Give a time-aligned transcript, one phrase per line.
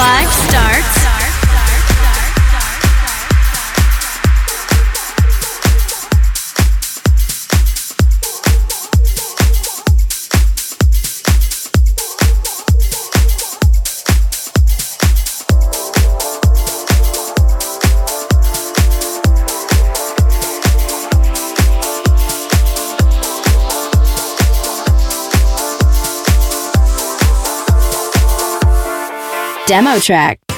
[0.00, 0.99] Live starts
[29.70, 30.49] demo track.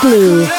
[0.00, 0.57] Blue.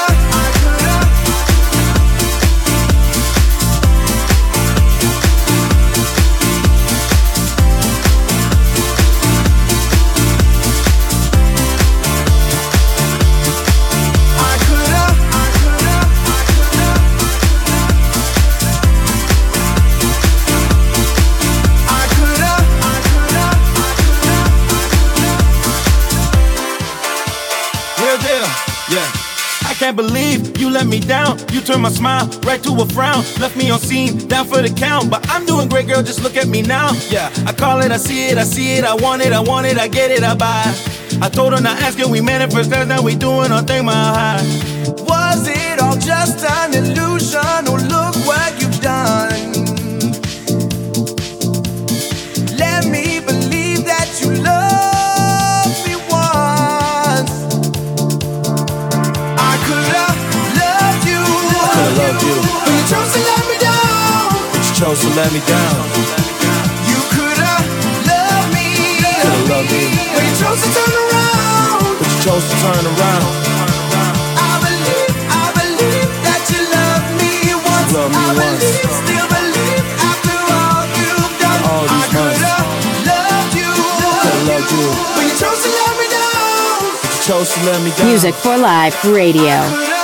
[31.09, 31.39] Down.
[31.51, 33.23] You turned my smile right to a frown.
[33.41, 35.09] Left me on scene, down for the count.
[35.09, 36.03] But I'm doing great, girl.
[36.03, 36.93] Just look at me now.
[37.09, 38.85] Yeah, I call it, I see it, I see it.
[38.85, 40.63] I want it, I want it, I get it, I buy.
[41.21, 44.41] I told her not asking, we manifest that now we doing our thing, my high.
[45.09, 47.88] Was it all just an illusion?
[64.89, 65.85] Chose to let me down.
[66.89, 67.65] You could have
[68.09, 68.97] loved me.
[69.21, 69.85] Could have loved me.
[70.17, 71.93] But you chose to turn around.
[72.01, 73.29] But you chose to turn around.
[74.33, 77.91] I believe, I believe that you love me once.
[77.93, 78.65] Love me I once.
[78.65, 81.61] believe, still believe after all you've done.
[81.69, 82.65] All these I could have
[83.05, 83.69] loved you.
[83.69, 84.89] Could have loved you.
[85.13, 86.81] But you chose to let me down.
[86.97, 88.07] But you chose to let me down.
[88.09, 89.98] Music for Life Radio.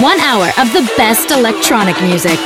[0.00, 2.38] One hour of the best electronic music.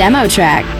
[0.00, 0.79] Demo track.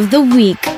[0.00, 0.69] Of the week.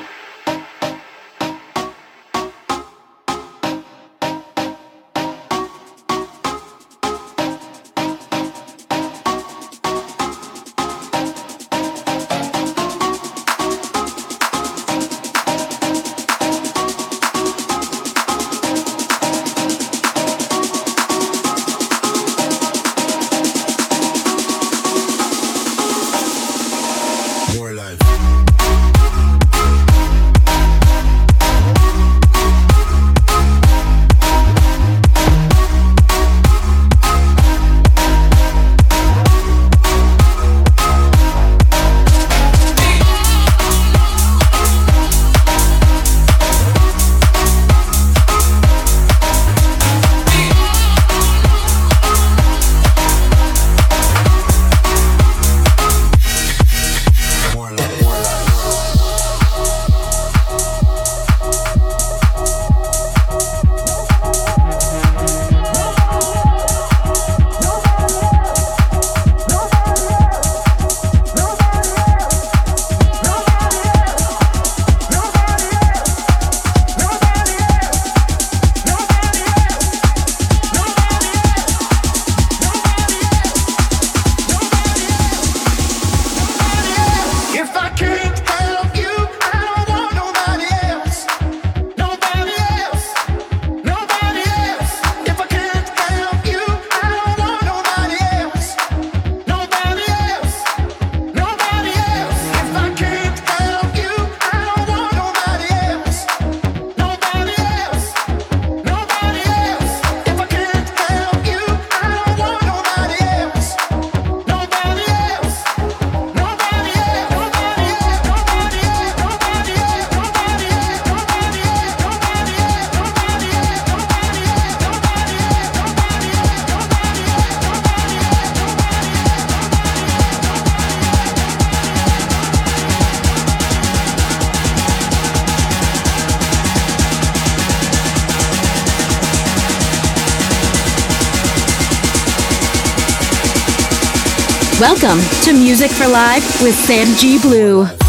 [144.82, 147.40] Welcome to Music for Live with Sam G.
[147.40, 148.01] Blue.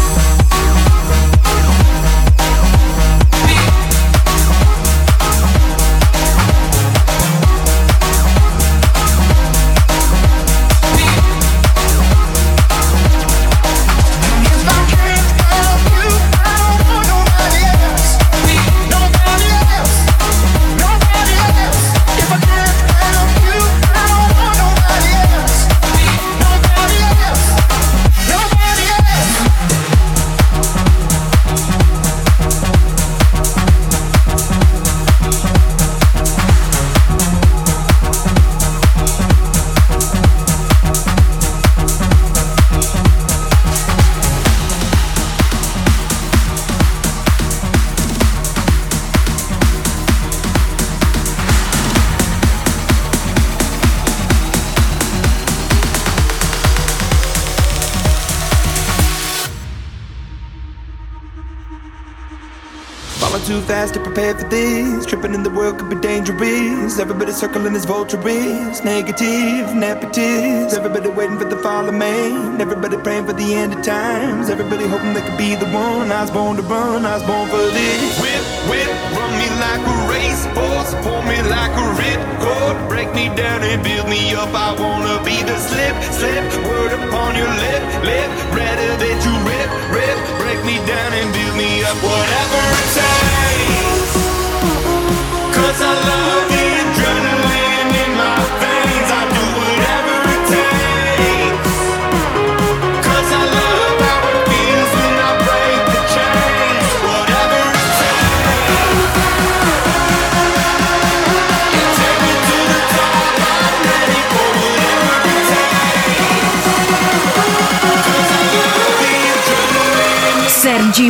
[64.14, 65.06] Fast to prepare for this.
[65.06, 66.98] Tripping in the world could be dangerous.
[66.98, 68.84] Everybody circling as vultures.
[68.84, 70.74] Negative, nepotist.
[70.74, 72.60] Everybody waiting for the fall of man.
[72.60, 74.50] Everybody praying for the end of times.
[74.50, 76.12] Everybody hoping they could be the one.
[76.12, 78.20] I was born to run, I was born for this.
[78.20, 80.94] Whip, whip, run me like a racehorse.
[81.02, 82.88] Pull me like a ripcord.
[82.88, 84.52] Break me down and build me up.
[84.54, 86.44] I wanna be the slip, slip.
[86.66, 88.30] Word upon your lip, lip.
[88.54, 90.18] Rather that you rip, rip.
[90.40, 91.96] Break me down and build me up.
[92.02, 93.93] Whatever it takes.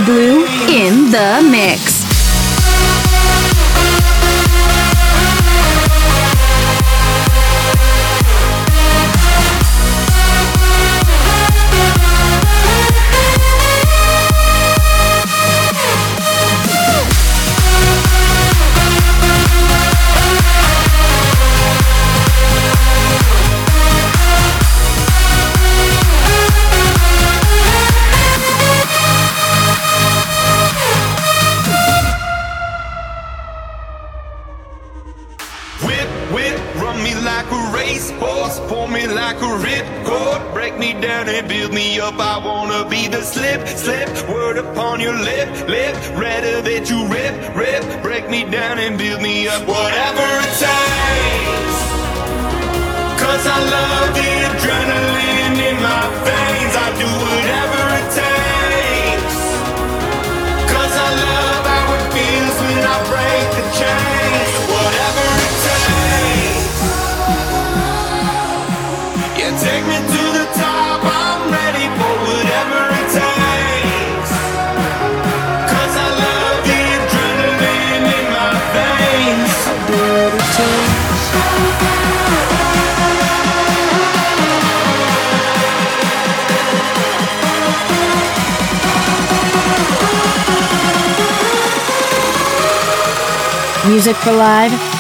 [0.05, 2.04] Blue in the mix.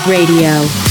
[0.06, 0.83] Radio.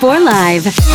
[0.00, 0.85] 4 Live.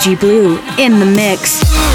[0.00, 1.89] Blue in the mix.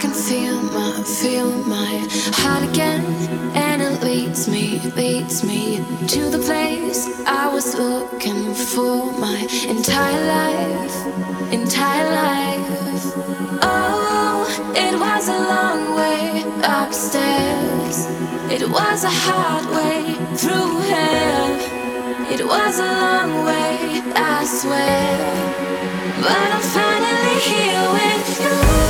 [0.00, 3.04] can feel my, feel my heart again,
[3.54, 5.76] and it leads me, leads me
[6.08, 13.12] to the place I was looking for my entire life, entire life.
[13.60, 18.06] Oh, it was a long way upstairs,
[18.50, 21.50] it was a hard way through hell.
[22.32, 25.18] It was a long way, I swear,
[26.22, 28.89] but I'm finally here with you.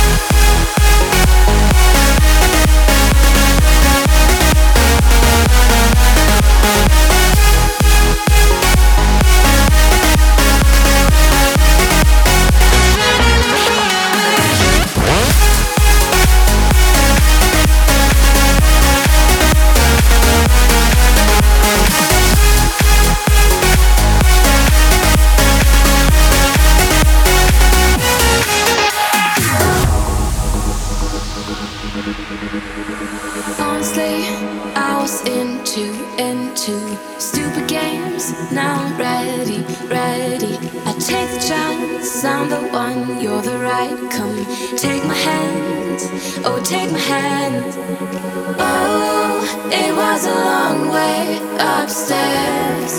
[50.13, 52.93] was a long way upstairs.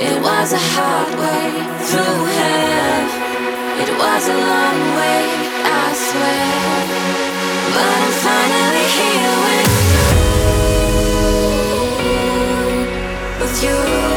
[0.00, 1.50] It was a hard way
[1.88, 3.06] through hell.
[3.84, 5.24] It was a long way,
[5.82, 6.48] I swear.
[7.74, 10.08] But I'm finally here with you.
[13.40, 14.13] With you.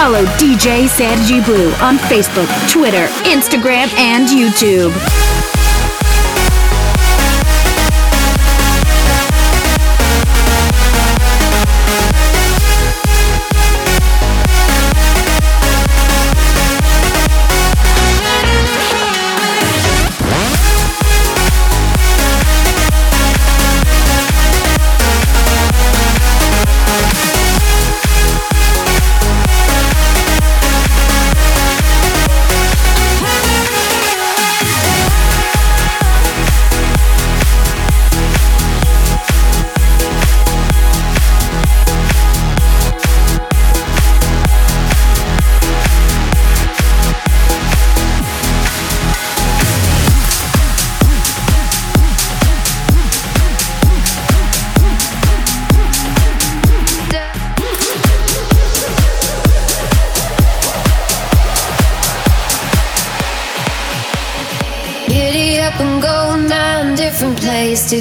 [0.00, 5.29] Follow DJ Sergi Blue on Facebook, Twitter, Instagram, and YouTube.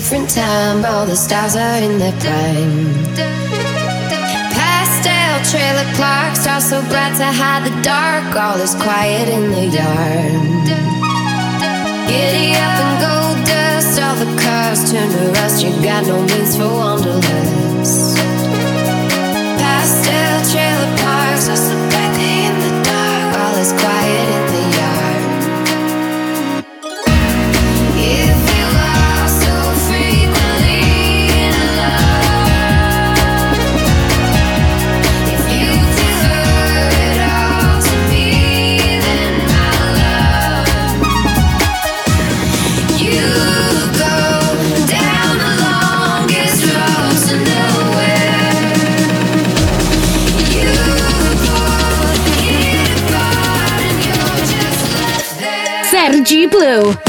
[0.10, 3.06] different time, all the stars are in their prime.
[4.58, 9.66] Pastel trailer parks are so glad to hide the dark, all is quiet in the
[9.70, 10.66] yard.
[12.10, 16.58] Giddy up and gold dust, all the cars turn to rust, you got no means
[16.58, 18.18] for wanderlust.
[19.62, 22.09] Pastel trailer parks are so bright.
[56.70, 57.09] Blue.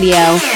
[0.00, 0.47] Radio.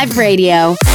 [0.00, 0.89] Life Radio.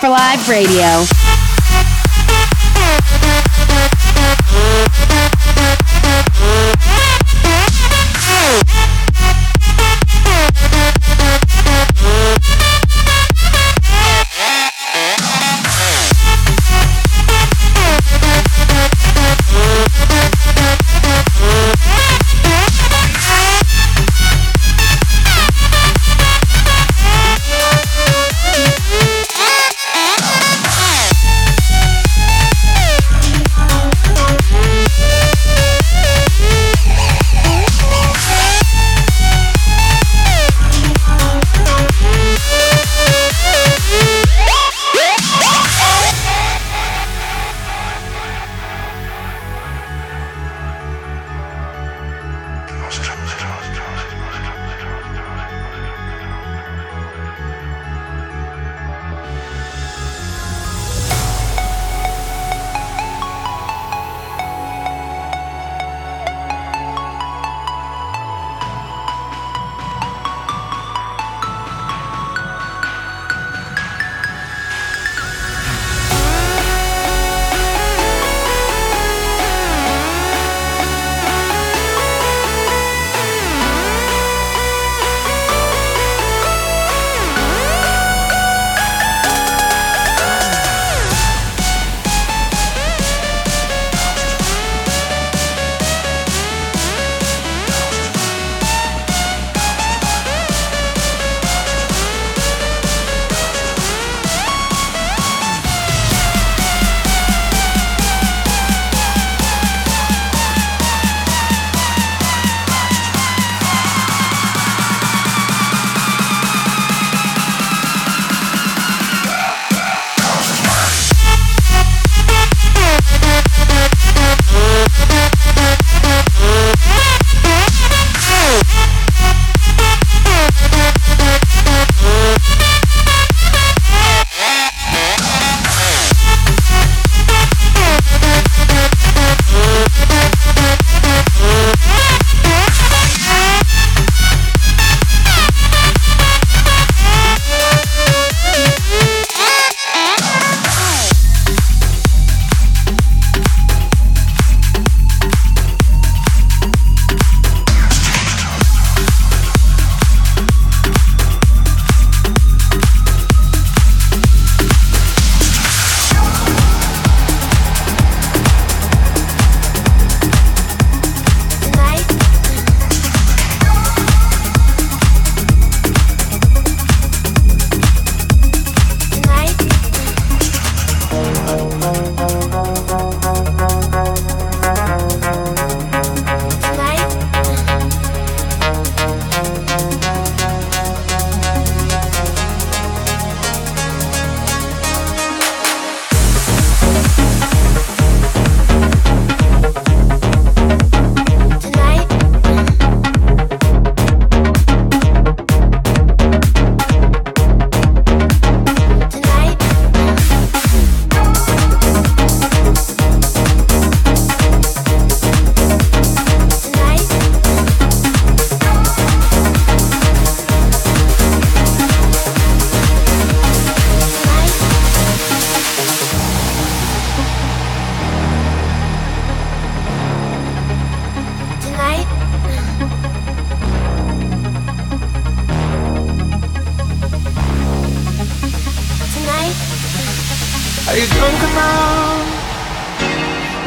[0.00, 1.29] For Life Radio.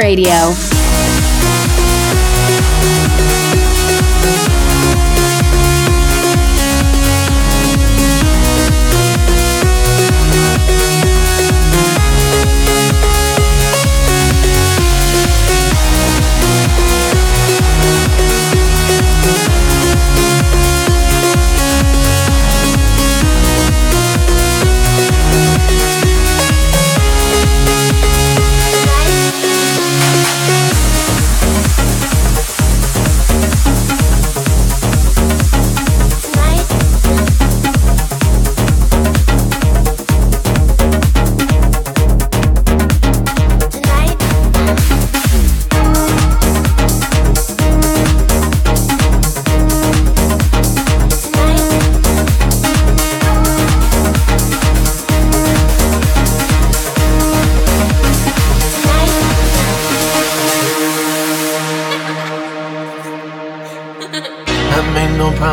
[0.00, 0.69] Radio.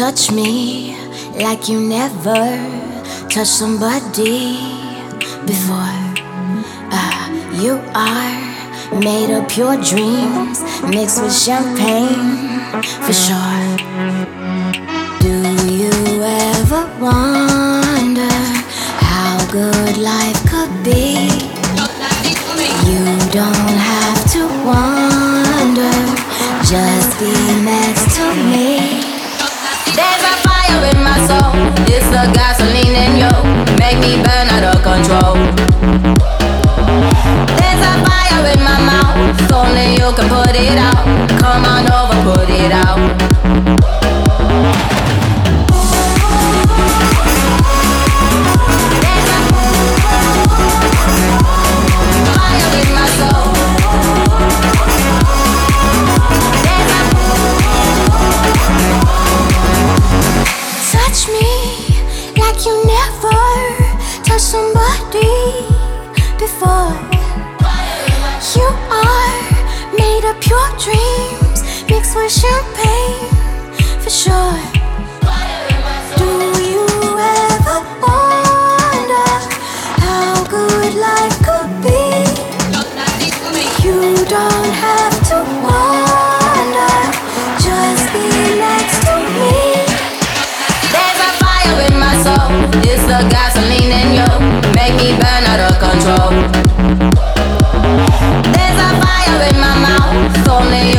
[0.00, 0.96] Touch me
[1.36, 2.56] like you never
[3.28, 4.56] touched somebody
[5.44, 5.92] before.
[6.88, 7.28] Ah,
[7.60, 12.64] you are made of pure dreams mixed with champagne
[13.04, 13.76] for sure.
[15.20, 15.36] Do
[15.68, 15.92] you
[16.24, 18.36] ever wonder
[19.04, 21.28] how good life could be?
[22.88, 23.04] You
[23.36, 25.92] don't have to wonder,
[26.64, 27.34] just be
[27.68, 28.99] next to me.
[30.00, 31.52] There's a fire in my soul.
[31.94, 33.34] It's the gasoline in you.
[33.82, 35.34] Make me burn out of control.
[37.60, 39.16] There's a fire in my mouth.
[39.52, 41.04] Only you can put it out.
[41.42, 43.00] Come on over, put it out.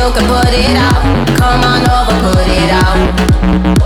[0.02, 1.02] You can put it out.
[1.38, 3.81] Come on over, put it out.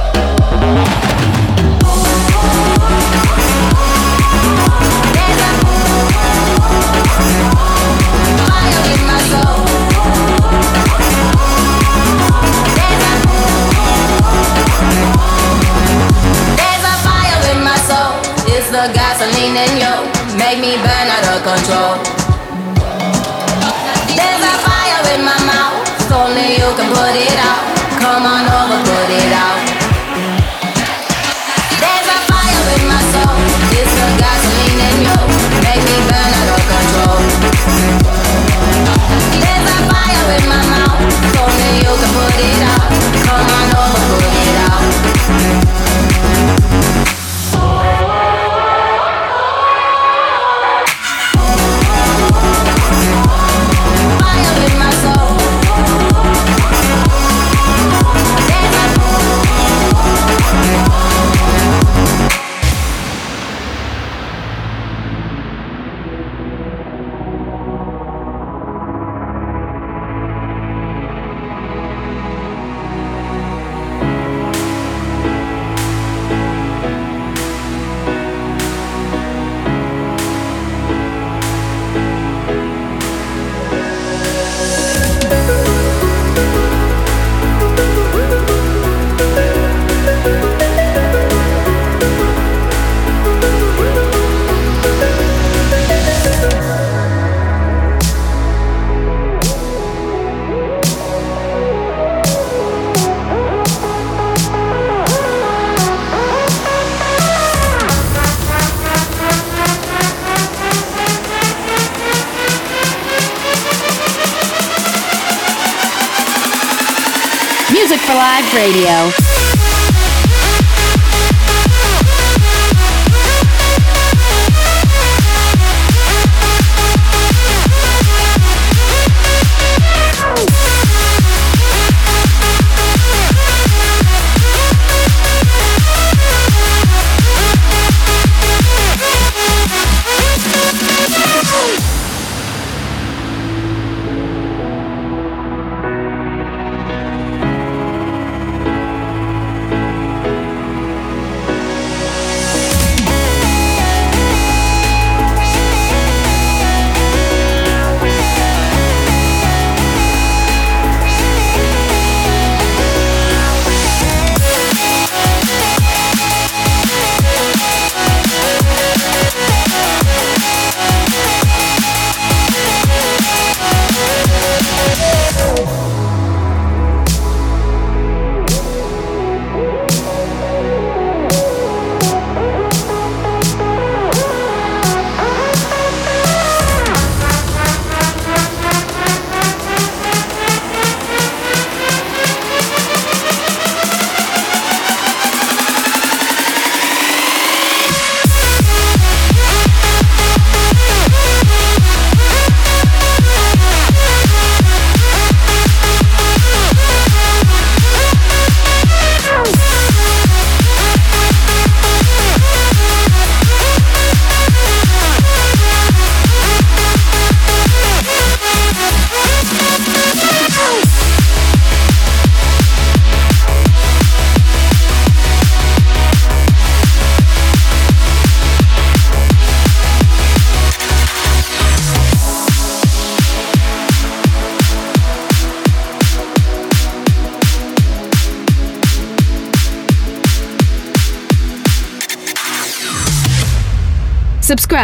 [28.00, 29.58] Come on over, put it out.
[31.80, 33.36] There's a fire in my soul.
[34.20, 35.18] Gasoline in you.
[35.86, 37.18] Me burn out of control.
[39.42, 41.00] There's a fire in my mouth.
[41.40, 43.15] Only you can put it out.